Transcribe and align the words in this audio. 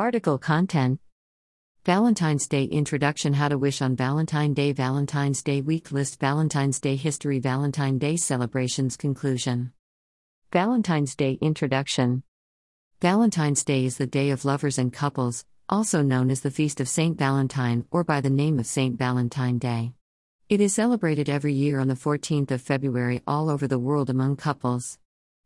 Article 0.00 0.38
content 0.38 0.98
Valentine's 1.84 2.48
Day 2.48 2.64
Introduction 2.64 3.34
How 3.34 3.48
to 3.48 3.58
Wish 3.58 3.82
on 3.82 3.96
Valentine 3.96 4.54
Day 4.54 4.72
Valentine's 4.72 5.42
Day 5.42 5.60
Week 5.60 5.92
List 5.92 6.18
Valentine's 6.18 6.80
Day 6.80 6.96
History 6.96 7.38
Valentine 7.38 7.98
Day 7.98 8.16
Celebrations 8.16 8.96
Conclusion 8.96 9.74
Valentine's 10.52 11.14
Day 11.14 11.36
Introduction 11.42 12.22
Valentine's 13.02 13.62
Day 13.62 13.84
is 13.84 13.98
the 13.98 14.06
day 14.06 14.30
of 14.30 14.46
lovers 14.46 14.78
and 14.78 14.90
couples, 14.90 15.44
also 15.68 16.00
known 16.00 16.30
as 16.30 16.40
the 16.40 16.50
Feast 16.50 16.80
of 16.80 16.88
Saint 16.88 17.18
Valentine 17.18 17.84
or 17.90 18.02
by 18.02 18.22
the 18.22 18.30
name 18.30 18.58
of 18.58 18.64
Saint 18.64 18.98
Valentine 18.98 19.58
Day. 19.58 19.92
It 20.48 20.62
is 20.62 20.72
celebrated 20.72 21.28
every 21.28 21.52
year 21.52 21.78
on 21.78 21.88
the 21.88 21.94
14th 21.94 22.52
of 22.52 22.62
February 22.62 23.20
all 23.26 23.50
over 23.50 23.68
the 23.68 23.78
world 23.78 24.08
among 24.08 24.36
couples. 24.36 24.98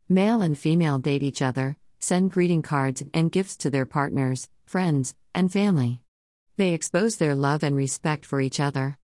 Male 0.07 0.41
and 0.41 0.57
female 0.57 0.97
date 0.97 1.23
each 1.23 1.41
other, 1.41 1.75
send 1.99 2.31
greeting 2.31 2.61
cards 2.61 3.03
and 3.13 3.31
gifts 3.31 3.57
to 3.57 3.69
their 3.69 3.85
partners, 3.85 4.49
friends, 4.65 5.15
and 5.33 5.51
family. 5.51 6.01
They 6.57 6.73
expose 6.73 7.17
their 7.17 7.35
love 7.35 7.63
and 7.63 7.75
respect 7.75 8.25
for 8.25 8.39
each 8.39 8.59
other. 8.59 8.97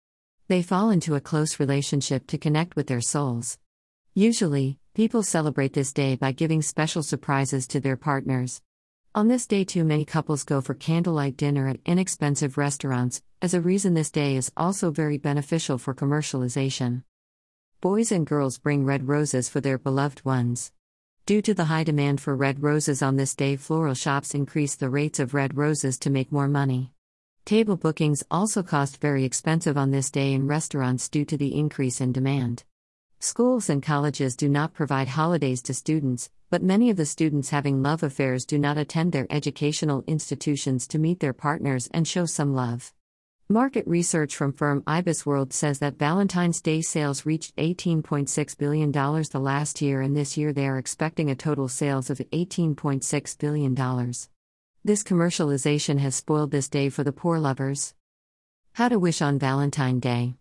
They 0.48 0.62
fall 0.62 0.90
into 0.90 1.14
a 1.14 1.20
close 1.20 1.60
relationship 1.60 2.26
to 2.28 2.38
connect 2.38 2.76
with 2.76 2.86
their 2.86 3.00
souls. 3.00 3.58
Usually, 4.14 4.78
people 4.94 5.22
celebrate 5.22 5.72
this 5.72 5.92
day 5.92 6.16
by 6.16 6.32
giving 6.32 6.62
special 6.62 7.02
surprises 7.02 7.66
to 7.68 7.80
their 7.80 7.96
partners. 7.96 8.60
On 9.14 9.28
this 9.28 9.46
day, 9.46 9.64
too 9.64 9.84
many 9.84 10.04
couples 10.04 10.44
go 10.44 10.60
for 10.60 10.74
candlelight 10.74 11.36
dinner 11.36 11.68
at 11.68 11.80
inexpensive 11.84 12.56
restaurants, 12.56 13.22
as 13.42 13.54
a 13.54 13.60
reason 13.60 13.94
this 13.94 14.10
day 14.10 14.36
is 14.36 14.52
also 14.56 14.90
very 14.90 15.18
beneficial 15.18 15.76
for 15.78 15.94
commercialization. 15.94 17.02
Boys 17.80 18.12
and 18.12 18.26
girls 18.26 18.58
bring 18.58 18.84
red 18.84 19.08
roses 19.08 19.48
for 19.48 19.60
their 19.60 19.76
beloved 19.76 20.24
ones. 20.24 20.72
Due 21.24 21.40
to 21.40 21.54
the 21.54 21.66
high 21.66 21.84
demand 21.84 22.20
for 22.20 22.34
red 22.34 22.64
roses 22.64 23.00
on 23.00 23.14
this 23.14 23.36
day, 23.36 23.54
floral 23.54 23.94
shops 23.94 24.34
increase 24.34 24.74
the 24.74 24.90
rates 24.90 25.20
of 25.20 25.34
red 25.34 25.56
roses 25.56 25.96
to 25.96 26.10
make 26.10 26.32
more 26.32 26.48
money. 26.48 26.90
Table 27.44 27.76
bookings 27.76 28.24
also 28.28 28.60
cost 28.60 29.00
very 29.00 29.22
expensive 29.22 29.78
on 29.78 29.92
this 29.92 30.10
day 30.10 30.32
in 30.32 30.48
restaurants 30.48 31.08
due 31.08 31.24
to 31.26 31.36
the 31.36 31.56
increase 31.56 32.00
in 32.00 32.10
demand. 32.10 32.64
Schools 33.20 33.70
and 33.70 33.84
colleges 33.84 34.34
do 34.34 34.48
not 34.48 34.74
provide 34.74 35.06
holidays 35.06 35.62
to 35.62 35.74
students, 35.74 36.28
but 36.50 36.60
many 36.60 36.90
of 36.90 36.96
the 36.96 37.06
students 37.06 37.50
having 37.50 37.84
love 37.84 38.02
affairs 38.02 38.44
do 38.44 38.58
not 38.58 38.76
attend 38.76 39.12
their 39.12 39.28
educational 39.30 40.02
institutions 40.08 40.88
to 40.88 40.98
meet 40.98 41.20
their 41.20 41.32
partners 41.32 41.88
and 41.94 42.08
show 42.08 42.26
some 42.26 42.52
love. 42.52 42.92
Market 43.48 43.86
research 43.86 44.34
from 44.34 44.52
firm 44.52 44.82
IBISWorld 44.82 45.52
says 45.52 45.78
that 45.80 45.98
Valentine's 45.98 46.60
Day 46.60 46.80
sales 46.80 47.26
reached 47.26 47.54
$18.6 47.56 48.58
billion 48.58 48.90
the 48.92 49.40
last 49.40 49.82
year, 49.82 50.00
and 50.00 50.16
this 50.16 50.36
year 50.36 50.52
they 50.52 50.66
are 50.66 50.78
expecting 50.78 51.30
a 51.30 51.34
total 51.34 51.68
sales 51.68 52.08
of 52.08 52.18
$18.6 52.18 53.38
billion. 53.38 53.74
This 54.84 55.02
commercialization 55.02 55.98
has 55.98 56.14
spoiled 56.14 56.50
this 56.50 56.68
day 56.68 56.88
for 56.88 57.04
the 57.04 57.12
poor 57.12 57.38
lovers. 57.38 57.94
How 58.72 58.88
to 58.88 58.98
wish 58.98 59.20
on 59.20 59.38
Valentine 59.38 60.00
Day. 60.00 60.34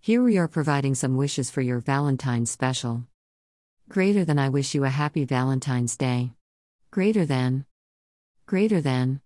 Here 0.00 0.22
we 0.22 0.36
are 0.36 0.46
providing 0.46 0.94
some 0.94 1.16
wishes 1.16 1.50
for 1.50 1.62
your 1.62 1.80
Valentine's 1.80 2.50
special. 2.50 3.04
Greater 3.88 4.24
than 4.24 4.38
I 4.38 4.50
wish 4.50 4.74
you 4.74 4.84
a 4.84 4.90
happy 4.90 5.24
Valentine's 5.24 5.96
Day. 5.96 6.32
Greater 6.90 7.24
than. 7.24 7.64
Greater 8.46 8.80
than. 8.80 9.20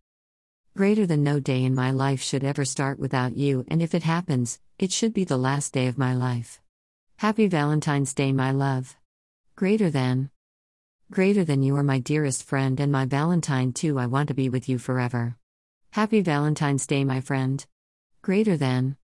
Greater 0.80 1.04
than 1.04 1.22
no 1.22 1.38
day 1.38 1.62
in 1.62 1.74
my 1.74 1.90
life 1.90 2.22
should 2.22 2.42
ever 2.42 2.64
start 2.64 2.98
without 2.98 3.36
you, 3.36 3.66
and 3.68 3.82
if 3.82 3.94
it 3.94 4.02
happens, 4.02 4.58
it 4.78 4.90
should 4.90 5.12
be 5.12 5.24
the 5.24 5.36
last 5.36 5.74
day 5.74 5.88
of 5.88 5.98
my 5.98 6.14
life. 6.14 6.58
Happy 7.18 7.48
Valentine's 7.48 8.14
Day, 8.14 8.32
my 8.32 8.50
love. 8.50 8.96
Greater 9.56 9.90
than. 9.90 10.30
Greater 11.10 11.44
than 11.44 11.62
you 11.62 11.76
are 11.76 11.82
my 11.82 11.98
dearest 11.98 12.44
friend 12.44 12.80
and 12.80 12.90
my 12.90 13.04
Valentine 13.04 13.74
too, 13.74 13.98
I 13.98 14.06
want 14.06 14.28
to 14.28 14.34
be 14.34 14.48
with 14.48 14.70
you 14.70 14.78
forever. 14.78 15.36
Happy 15.90 16.22
Valentine's 16.22 16.86
Day, 16.86 17.04
my 17.04 17.20
friend. 17.20 17.66
Greater 18.22 18.56
than. 18.56 18.96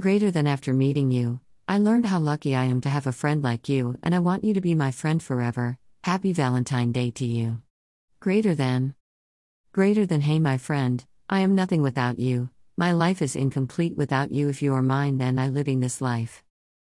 Greater 0.00 0.30
than 0.30 0.46
after 0.46 0.72
meeting 0.72 1.10
you, 1.10 1.40
I 1.66 1.78
learned 1.78 2.06
how 2.06 2.20
lucky 2.20 2.54
I 2.54 2.66
am 2.66 2.80
to 2.82 2.88
have 2.88 3.08
a 3.08 3.18
friend 3.20 3.42
like 3.42 3.68
you, 3.68 3.98
and 4.04 4.14
I 4.14 4.20
want 4.20 4.44
you 4.44 4.54
to 4.54 4.60
be 4.60 4.76
my 4.76 4.92
friend 4.92 5.20
forever. 5.20 5.78
Happy 6.04 6.32
Valentine 6.32 6.92
Day 6.92 7.10
to 7.10 7.26
you. 7.26 7.60
Greater 8.20 8.54
than. 8.54 8.94
Greater 9.72 10.04
than, 10.04 10.20
hey, 10.20 10.38
my 10.38 10.58
friend, 10.58 11.02
I 11.30 11.40
am 11.40 11.54
nothing 11.54 11.80
without 11.80 12.18
you. 12.18 12.50
My 12.76 12.92
life 12.92 13.22
is 13.22 13.34
incomplete 13.34 13.96
without 13.96 14.30
you. 14.30 14.50
If 14.50 14.60
you 14.60 14.74
are 14.74 14.82
mine, 14.82 15.16
then 15.16 15.38
I 15.38 15.48
living 15.48 15.80
this 15.80 16.02
life. 16.02 16.44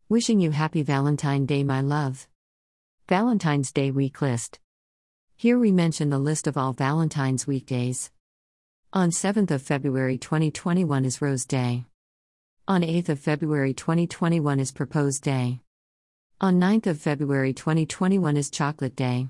Wishing 0.09 0.41
you 0.41 0.51
happy 0.51 0.83
Valentine 0.83 1.45
Day, 1.45 1.63
my 1.63 1.79
love. 1.79 2.27
Valentine's 3.07 3.71
Day 3.71 3.89
Week 3.89 4.21
List. 4.21 4.59
Here 5.37 5.57
we 5.57 5.71
mention 5.71 6.09
the 6.09 6.19
list 6.19 6.45
of 6.45 6.57
all 6.57 6.73
Valentine's 6.73 7.47
weekdays. 7.47 8.11
On 8.91 9.11
7th 9.11 9.51
of 9.51 9.61
February 9.61 10.17
2021 10.17 11.05
is 11.05 11.21
Rose 11.21 11.45
Day. 11.45 11.85
On 12.67 12.81
8th 12.81 13.07
of 13.07 13.19
February 13.21 13.73
2021 13.73 14.59
is 14.59 14.73
Propose 14.73 15.19
Day. 15.19 15.61
On 16.41 16.59
9th 16.59 16.87
of 16.87 16.99
February 16.99 17.53
2021 17.53 18.35
is 18.35 18.49
Chocolate 18.49 18.97
Day. 18.97 19.29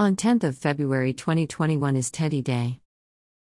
On 0.00 0.14
10th 0.14 0.44
of 0.44 0.56
February 0.56 1.12
2021 1.12 1.96
is 1.96 2.08
Teddy 2.12 2.40
Day. 2.40 2.78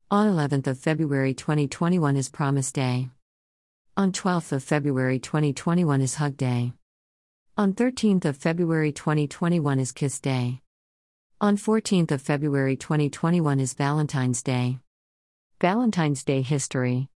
On 0.09 0.25
11th 0.25 0.65
of 0.65 0.79
February 0.79 1.35
2021 1.35 2.17
is 2.17 2.29
Promise 2.29 2.71
Day. 2.71 3.11
On 3.95 4.11
12th 4.11 4.53
of 4.53 4.63
February 4.63 5.19
2021 5.19 6.01
is 6.01 6.15
Hug 6.15 6.35
Day. 6.37 6.73
On 7.55 7.71
13th 7.73 8.25
of 8.25 8.35
February 8.35 8.91
2021 8.91 9.79
is 9.79 9.91
Kiss 9.91 10.19
Day. 10.19 10.61
On 11.39 11.55
14th 11.55 12.09
of 12.09 12.19
February 12.23 12.75
2021 12.75 13.59
is 13.59 13.75
Valentine's 13.75 14.41
Day. 14.41 14.79
Valentine's 15.61 16.23
Day 16.23 16.41
history. 16.41 17.09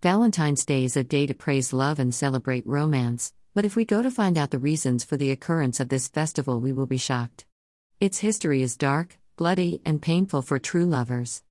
Valentine's 0.00 0.64
Day 0.64 0.84
is 0.84 0.96
a 0.96 1.04
day 1.04 1.26
to 1.26 1.34
praise 1.34 1.74
love 1.74 1.98
and 1.98 2.14
celebrate 2.14 2.66
romance, 2.66 3.34
but 3.54 3.66
if 3.66 3.76
we 3.76 3.84
go 3.84 4.00
to 4.00 4.10
find 4.10 4.38
out 4.38 4.52
the 4.52 4.58
reasons 4.58 5.04
for 5.04 5.18
the 5.18 5.32
occurrence 5.32 5.80
of 5.80 5.90
this 5.90 6.08
festival, 6.08 6.60
we 6.60 6.72
will 6.72 6.86
be 6.86 6.96
shocked. 6.96 7.44
Its 8.00 8.18
history 8.18 8.62
is 8.62 8.76
dark, 8.76 9.18
bloody, 9.36 9.80
and 9.84 10.02
painful 10.02 10.42
for 10.42 10.58
true 10.58 10.84
lovers. 10.84 11.42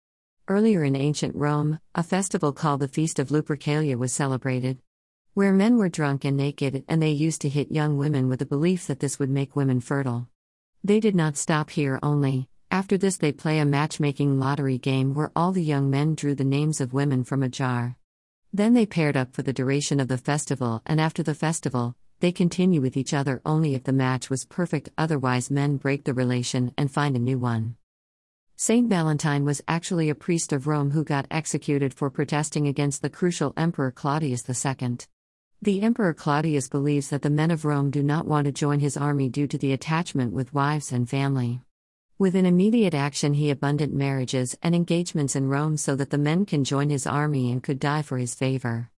Earlier 0.47 0.83
in 0.83 0.95
ancient 0.95 1.35
Rome, 1.35 1.79
a 1.95 2.03
festival 2.03 2.51
called 2.51 2.81
the 2.81 2.87
Feast 2.87 3.19
of 3.19 3.29
Lupercalia 3.29 3.97
was 3.97 4.13
celebrated 4.13 4.79
where 5.33 5.51
men 5.51 5.77
were 5.77 5.89
drunk 5.89 6.23
and 6.25 6.37
naked, 6.37 6.83
and 6.87 7.01
they 7.01 7.09
used 7.09 7.41
to 7.41 7.49
hit 7.49 7.71
young 7.71 7.97
women 7.97 8.29
with 8.29 8.37
the 8.37 8.45
belief 8.45 8.85
that 8.85 8.99
this 8.99 9.17
would 9.17 9.31
make 9.31 9.55
women 9.55 9.79
fertile. 9.79 10.27
They 10.83 10.99
did 10.99 11.15
not 11.15 11.37
stop 11.37 11.71
here 11.71 11.99
only. 12.03 12.49
After 12.69 12.99
this, 12.99 13.17
they 13.17 13.31
play 13.31 13.57
a 13.57 13.65
matchmaking 13.65 14.39
lottery 14.39 14.77
game 14.77 15.15
where 15.15 15.31
all 15.35 15.51
the 15.51 15.63
young 15.63 15.89
men 15.89 16.13
drew 16.13 16.35
the 16.35 16.43
names 16.43 16.79
of 16.79 16.93
women 16.93 17.23
from 17.23 17.41
a 17.41 17.49
jar. 17.49 17.97
Then 18.51 18.73
they 18.73 18.85
paired 18.85 19.17
up 19.17 19.33
for 19.33 19.41
the 19.41 19.53
duration 19.53 19.99
of 19.99 20.07
the 20.07 20.19
festival, 20.19 20.83
and 20.85 21.01
after 21.01 21.23
the 21.23 21.33
festival, 21.33 21.95
they 22.23 22.31
continue 22.31 22.79
with 22.79 22.95
each 22.95 23.13
other 23.13 23.41
only 23.45 23.75
if 23.75 23.83
the 23.83 23.91
match 23.91 24.29
was 24.29 24.45
perfect, 24.45 24.87
otherwise, 24.97 25.51
men 25.51 25.75
break 25.75 26.05
the 26.05 26.13
relation 26.13 26.73
and 26.77 26.89
find 26.89 27.17
a 27.17 27.19
new 27.19 27.37
one. 27.37 27.75
Saint 28.55 28.87
Valentine 28.87 29.43
was 29.43 29.61
actually 29.67 30.09
a 30.09 30.15
priest 30.15 30.53
of 30.53 30.65
Rome 30.65 30.91
who 30.91 31.03
got 31.03 31.27
executed 31.29 31.93
for 31.93 32.09
protesting 32.09 32.65
against 32.65 33.01
the 33.01 33.09
crucial 33.09 33.51
Emperor 33.57 33.91
Claudius 33.91 34.47
II. 34.47 34.99
The 35.61 35.81
Emperor 35.81 36.13
Claudius 36.13 36.69
believes 36.69 37.09
that 37.09 37.23
the 37.23 37.29
men 37.29 37.51
of 37.51 37.65
Rome 37.65 37.91
do 37.91 38.01
not 38.01 38.25
want 38.25 38.45
to 38.45 38.53
join 38.53 38.79
his 38.79 38.95
army 38.95 39.27
due 39.27 39.47
to 39.47 39.57
the 39.57 39.73
attachment 39.73 40.31
with 40.31 40.53
wives 40.53 40.93
and 40.93 41.09
family. 41.09 41.59
With 42.17 42.35
an 42.35 42.45
immediate 42.45 42.93
action, 42.93 43.33
he 43.33 43.49
abundant 43.49 43.93
marriages 43.93 44.57
and 44.63 44.73
engagements 44.73 45.35
in 45.35 45.49
Rome 45.49 45.75
so 45.75 45.97
that 45.97 46.09
the 46.09 46.17
men 46.17 46.45
can 46.45 46.63
join 46.63 46.89
his 46.89 47.05
army 47.05 47.51
and 47.51 47.61
could 47.61 47.81
die 47.81 48.01
for 48.01 48.17
his 48.17 48.33
favor. 48.33 48.92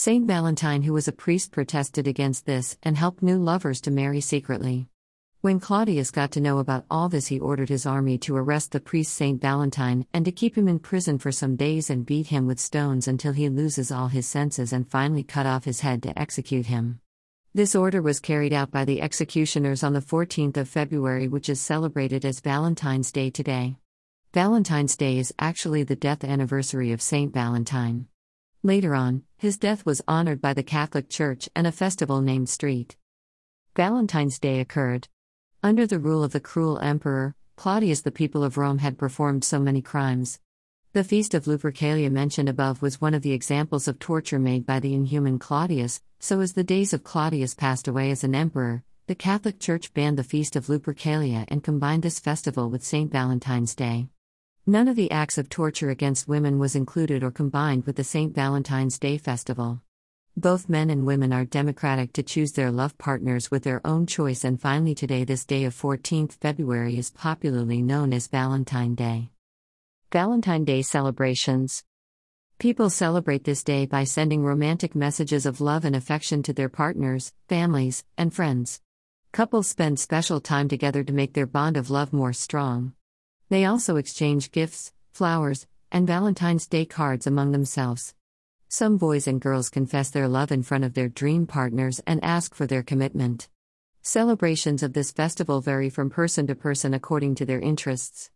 Saint 0.00 0.28
Valentine, 0.28 0.82
who 0.82 0.92
was 0.92 1.08
a 1.08 1.12
priest, 1.12 1.50
protested 1.50 2.06
against 2.06 2.46
this 2.46 2.78
and 2.84 2.96
helped 2.96 3.20
new 3.20 3.36
lovers 3.36 3.80
to 3.80 3.90
marry 3.90 4.20
secretly. 4.20 4.86
When 5.40 5.58
Claudius 5.58 6.12
got 6.12 6.30
to 6.30 6.40
know 6.40 6.58
about 6.58 6.84
all 6.88 7.08
this, 7.08 7.26
he 7.26 7.40
ordered 7.40 7.68
his 7.68 7.84
army 7.84 8.16
to 8.18 8.36
arrest 8.36 8.70
the 8.70 8.78
priest 8.78 9.12
Saint 9.12 9.40
Valentine 9.40 10.06
and 10.14 10.24
to 10.24 10.30
keep 10.30 10.56
him 10.56 10.68
in 10.68 10.78
prison 10.78 11.18
for 11.18 11.32
some 11.32 11.56
days 11.56 11.90
and 11.90 12.06
beat 12.06 12.28
him 12.28 12.46
with 12.46 12.60
stones 12.60 13.08
until 13.08 13.32
he 13.32 13.48
loses 13.48 13.90
all 13.90 14.06
his 14.06 14.24
senses 14.24 14.72
and 14.72 14.88
finally 14.88 15.24
cut 15.24 15.46
off 15.46 15.64
his 15.64 15.80
head 15.80 16.00
to 16.04 16.16
execute 16.16 16.66
him. 16.66 17.00
This 17.52 17.74
order 17.74 18.00
was 18.00 18.20
carried 18.20 18.52
out 18.52 18.70
by 18.70 18.84
the 18.84 19.02
executioners 19.02 19.82
on 19.82 19.94
the 19.94 20.00
14th 20.00 20.58
of 20.58 20.68
February, 20.68 21.26
which 21.26 21.48
is 21.48 21.60
celebrated 21.60 22.24
as 22.24 22.38
Valentine's 22.38 23.10
Day 23.10 23.30
today. 23.30 23.78
Valentine's 24.32 24.96
Day 24.96 25.18
is 25.18 25.34
actually 25.40 25.82
the 25.82 25.96
death 25.96 26.22
anniversary 26.22 26.92
of 26.92 27.02
Saint 27.02 27.34
Valentine. 27.34 28.06
Later 28.68 28.94
on, 28.94 29.22
his 29.38 29.56
death 29.56 29.86
was 29.86 30.02
honored 30.06 30.42
by 30.42 30.52
the 30.52 30.62
Catholic 30.62 31.08
Church 31.08 31.48
and 31.56 31.66
a 31.66 31.72
festival 31.72 32.20
named 32.20 32.50
Street. 32.50 32.98
Valentine's 33.74 34.38
Day 34.38 34.60
occurred. 34.60 35.08
Under 35.62 35.86
the 35.86 35.98
rule 35.98 36.22
of 36.22 36.32
the 36.32 36.38
cruel 36.38 36.78
emperor, 36.80 37.34
Claudius, 37.56 38.02
the 38.02 38.10
people 38.10 38.44
of 38.44 38.58
Rome 38.58 38.76
had 38.76 38.98
performed 38.98 39.42
so 39.42 39.58
many 39.58 39.80
crimes. 39.80 40.38
The 40.92 41.02
feast 41.02 41.32
of 41.32 41.46
Lupercalia 41.46 42.10
mentioned 42.10 42.50
above 42.50 42.82
was 42.82 43.00
one 43.00 43.14
of 43.14 43.22
the 43.22 43.32
examples 43.32 43.88
of 43.88 43.98
torture 43.98 44.38
made 44.38 44.66
by 44.66 44.80
the 44.80 44.92
inhuman 44.92 45.38
Claudius, 45.38 46.02
so 46.20 46.40
as 46.40 46.52
the 46.52 46.62
days 46.62 46.92
of 46.92 47.02
Claudius 47.02 47.54
passed 47.54 47.88
away 47.88 48.10
as 48.10 48.22
an 48.22 48.34
emperor, 48.34 48.84
the 49.06 49.14
Catholic 49.14 49.60
Church 49.60 49.94
banned 49.94 50.18
the 50.18 50.22
feast 50.22 50.56
of 50.56 50.66
Lupercalia 50.66 51.46
and 51.48 51.64
combined 51.64 52.02
this 52.02 52.20
festival 52.20 52.68
with 52.68 52.84
St. 52.84 53.10
Valentine's 53.10 53.74
Day. 53.74 54.10
None 54.68 54.86
of 54.86 54.96
the 54.96 55.10
acts 55.10 55.38
of 55.38 55.48
torture 55.48 55.88
against 55.88 56.28
women 56.28 56.58
was 56.58 56.76
included 56.76 57.22
or 57.22 57.30
combined 57.30 57.86
with 57.86 57.96
the 57.96 58.04
St. 58.04 58.34
Valentine's 58.34 58.98
Day 58.98 59.16
festival. 59.16 59.80
Both 60.36 60.68
men 60.68 60.90
and 60.90 61.06
women 61.06 61.32
are 61.32 61.46
democratic 61.46 62.12
to 62.12 62.22
choose 62.22 62.52
their 62.52 62.70
love 62.70 62.98
partners 62.98 63.50
with 63.50 63.64
their 63.64 63.80
own 63.86 64.04
choice, 64.04 64.44
and 64.44 64.60
finally, 64.60 64.94
today, 64.94 65.24
this 65.24 65.46
day 65.46 65.64
of 65.64 65.74
14th 65.74 66.34
February 66.34 66.98
is 66.98 67.08
popularly 67.08 67.80
known 67.80 68.12
as 68.12 68.26
Valentine 68.26 68.94
Day. 68.94 69.30
Valentine 70.12 70.66
Day 70.66 70.82
celebrations. 70.82 71.82
People 72.58 72.90
celebrate 72.90 73.44
this 73.44 73.64
day 73.64 73.86
by 73.86 74.04
sending 74.04 74.44
romantic 74.44 74.94
messages 74.94 75.46
of 75.46 75.62
love 75.62 75.86
and 75.86 75.96
affection 75.96 76.42
to 76.42 76.52
their 76.52 76.68
partners, 76.68 77.32
families, 77.48 78.04
and 78.18 78.34
friends. 78.34 78.82
Couples 79.32 79.66
spend 79.66 79.98
special 79.98 80.42
time 80.42 80.68
together 80.68 81.02
to 81.04 81.12
make 81.14 81.32
their 81.32 81.46
bond 81.46 81.78
of 81.78 81.88
love 81.88 82.12
more 82.12 82.34
strong. 82.34 82.92
They 83.50 83.64
also 83.64 83.96
exchange 83.96 84.52
gifts, 84.52 84.92
flowers, 85.10 85.66
and 85.90 86.06
Valentine's 86.06 86.66
Day 86.66 86.84
cards 86.84 87.26
among 87.26 87.52
themselves. 87.52 88.14
Some 88.68 88.98
boys 88.98 89.26
and 89.26 89.40
girls 89.40 89.70
confess 89.70 90.10
their 90.10 90.28
love 90.28 90.52
in 90.52 90.62
front 90.62 90.84
of 90.84 90.92
their 90.92 91.08
dream 91.08 91.46
partners 91.46 92.00
and 92.06 92.22
ask 92.22 92.54
for 92.54 92.66
their 92.66 92.82
commitment. 92.82 93.48
Celebrations 94.02 94.82
of 94.82 94.92
this 94.92 95.12
festival 95.12 95.62
vary 95.62 95.88
from 95.88 96.10
person 96.10 96.46
to 96.46 96.54
person 96.54 96.92
according 96.92 97.36
to 97.36 97.46
their 97.46 97.60
interests. 97.60 98.30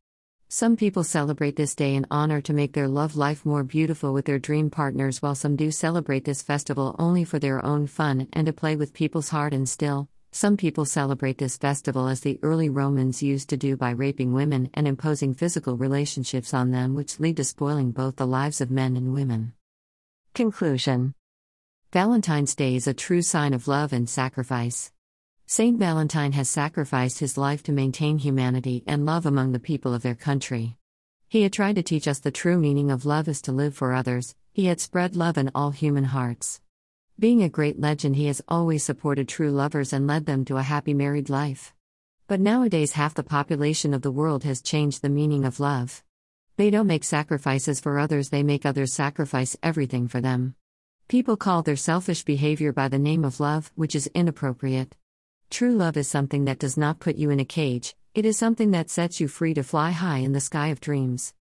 Some 0.48 0.76
people 0.76 1.04
celebrate 1.04 1.56
this 1.56 1.74
day 1.74 1.94
in 1.94 2.06
honor 2.10 2.40
to 2.40 2.52
make 2.54 2.72
their 2.72 2.88
love 2.88 3.14
life 3.14 3.44
more 3.44 3.64
beautiful 3.64 4.14
with 4.14 4.24
their 4.24 4.38
dream 4.38 4.70
partners, 4.70 5.20
while 5.20 5.34
some 5.34 5.56
do 5.56 5.70
celebrate 5.70 6.24
this 6.24 6.42
festival 6.42 6.96
only 6.98 7.24
for 7.24 7.38
their 7.38 7.62
own 7.64 7.86
fun 7.86 8.28
and 8.32 8.46
to 8.46 8.52
play 8.54 8.76
with 8.76 8.94
people's 8.94 9.28
heart 9.28 9.52
and 9.52 9.68
still, 9.68 10.08
some 10.34 10.56
people 10.56 10.86
celebrate 10.86 11.36
this 11.36 11.58
festival 11.58 12.08
as 12.08 12.20
the 12.20 12.38
early 12.42 12.70
Romans 12.70 13.22
used 13.22 13.50
to 13.50 13.56
do 13.58 13.76
by 13.76 13.90
raping 13.90 14.32
women 14.32 14.70
and 14.72 14.88
imposing 14.88 15.34
physical 15.34 15.76
relationships 15.76 16.54
on 16.54 16.70
them, 16.70 16.94
which 16.94 17.20
lead 17.20 17.36
to 17.36 17.44
spoiling 17.44 17.92
both 17.92 18.16
the 18.16 18.26
lives 18.26 18.62
of 18.62 18.70
men 18.70 18.96
and 18.96 19.12
women. 19.12 19.52
Conclusion 20.32 21.14
Valentine's 21.92 22.54
Day 22.54 22.74
is 22.74 22.86
a 22.86 22.94
true 22.94 23.20
sign 23.20 23.52
of 23.52 23.68
love 23.68 23.92
and 23.92 24.08
sacrifice. 24.08 24.90
Saint 25.46 25.78
Valentine 25.78 26.32
has 26.32 26.48
sacrificed 26.48 27.18
his 27.18 27.36
life 27.36 27.62
to 27.64 27.72
maintain 27.72 28.16
humanity 28.16 28.82
and 28.86 29.04
love 29.04 29.26
among 29.26 29.52
the 29.52 29.60
people 29.60 29.92
of 29.92 30.00
their 30.00 30.14
country. 30.14 30.78
He 31.28 31.42
had 31.42 31.52
tried 31.52 31.76
to 31.76 31.82
teach 31.82 32.08
us 32.08 32.20
the 32.20 32.30
true 32.30 32.58
meaning 32.58 32.90
of 32.90 33.04
love 33.04 33.28
is 33.28 33.42
to 33.42 33.52
live 33.52 33.74
for 33.74 33.92
others, 33.92 34.34
he 34.54 34.64
had 34.64 34.80
spread 34.80 35.14
love 35.14 35.36
in 35.36 35.50
all 35.54 35.72
human 35.72 36.04
hearts. 36.04 36.62
Being 37.18 37.42
a 37.42 37.48
great 37.48 37.78
legend, 37.78 38.16
he 38.16 38.26
has 38.26 38.42
always 38.48 38.82
supported 38.82 39.28
true 39.28 39.50
lovers 39.50 39.92
and 39.92 40.06
led 40.06 40.26
them 40.26 40.44
to 40.46 40.56
a 40.56 40.62
happy 40.62 40.94
married 40.94 41.30
life. 41.30 41.72
But 42.26 42.40
nowadays, 42.40 42.92
half 42.92 43.14
the 43.14 43.22
population 43.22 43.94
of 43.94 44.02
the 44.02 44.10
world 44.10 44.44
has 44.44 44.62
changed 44.62 45.02
the 45.02 45.08
meaning 45.08 45.44
of 45.44 45.60
love. 45.60 46.02
They 46.56 46.70
don't 46.70 46.86
make 46.86 47.04
sacrifices 47.04 47.80
for 47.80 47.98
others, 47.98 48.30
they 48.30 48.42
make 48.42 48.66
others 48.66 48.92
sacrifice 48.92 49.56
everything 49.62 50.08
for 50.08 50.20
them. 50.20 50.54
People 51.08 51.36
call 51.36 51.62
their 51.62 51.76
selfish 51.76 52.24
behavior 52.24 52.72
by 52.72 52.88
the 52.88 52.98
name 52.98 53.24
of 53.24 53.40
love, 53.40 53.70
which 53.74 53.94
is 53.94 54.10
inappropriate. 54.14 54.96
True 55.50 55.74
love 55.74 55.96
is 55.96 56.08
something 56.08 56.46
that 56.46 56.58
does 56.58 56.76
not 56.76 57.00
put 57.00 57.16
you 57.16 57.30
in 57.30 57.40
a 57.40 57.44
cage, 57.44 57.94
it 58.14 58.26
is 58.26 58.36
something 58.36 58.72
that 58.72 58.90
sets 58.90 59.20
you 59.20 59.28
free 59.28 59.54
to 59.54 59.62
fly 59.62 59.90
high 59.92 60.18
in 60.18 60.32
the 60.32 60.40
sky 60.40 60.68
of 60.68 60.80
dreams. 60.80 61.34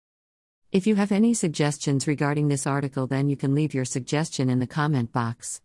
If 0.72 0.88
you 0.88 0.96
have 0.96 1.12
any 1.12 1.34
suggestions 1.34 2.08
regarding 2.08 2.48
this 2.48 2.66
article, 2.66 3.06
then 3.06 3.28
you 3.28 3.36
can 3.36 3.54
leave 3.54 3.74
your 3.74 3.84
suggestion 3.84 4.50
in 4.50 4.60
the 4.60 4.68
comment 4.68 5.12
box. 5.12 5.60